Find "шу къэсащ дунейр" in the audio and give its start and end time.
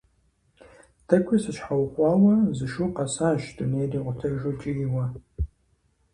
2.71-3.91